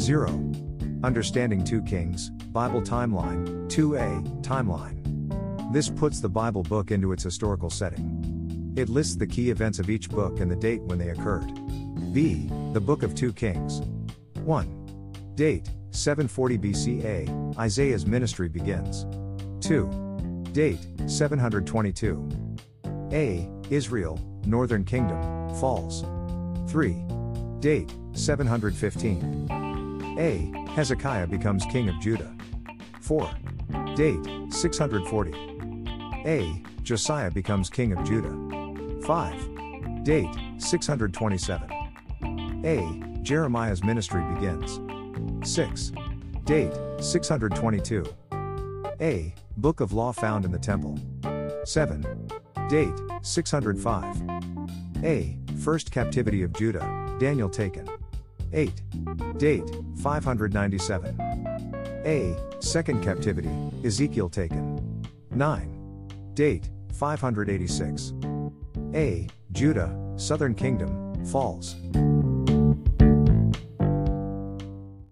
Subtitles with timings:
[0.00, 0.52] 0.
[1.04, 5.72] Understanding 2 Kings, Bible Timeline, 2a, Timeline.
[5.72, 8.72] This puts the Bible book into its historical setting.
[8.76, 11.52] It lists the key events of each book and the date when they occurred.
[12.14, 12.48] B.
[12.72, 13.82] The Book of 2 Kings.
[14.42, 15.34] 1.
[15.34, 19.04] Date 740 BCA, Isaiah's ministry begins.
[19.60, 20.44] 2.
[20.52, 22.28] Date 722.
[23.12, 23.48] A.
[23.68, 26.04] Israel, Northern Kingdom, falls.
[26.70, 26.96] 3.
[27.60, 29.59] Date 715.
[30.20, 30.52] A.
[30.74, 32.30] Hezekiah becomes king of Judah.
[33.00, 33.30] 4.
[33.96, 35.32] Date 640.
[36.26, 36.62] A.
[36.82, 38.36] Josiah becomes king of Judah.
[39.06, 40.04] 5.
[40.04, 41.70] Date 627.
[42.66, 43.22] A.
[43.22, 44.78] Jeremiah's ministry begins.
[45.50, 45.92] 6.
[46.44, 48.04] Date 622.
[49.00, 49.34] A.
[49.56, 50.98] Book of Law found in the temple.
[51.64, 52.28] 7.
[52.68, 54.22] Date 605.
[55.02, 55.38] A.
[55.64, 57.88] First captivity of Judah, Daniel taken.
[58.52, 59.38] 8.
[59.38, 59.70] Date
[60.02, 61.16] 597.
[62.04, 62.36] A.
[62.60, 63.50] Second captivity,
[63.84, 65.04] Ezekiel taken.
[65.30, 66.30] 9.
[66.34, 68.14] Date 586.
[68.94, 69.26] A.
[69.52, 71.76] Judah, Southern Kingdom, falls.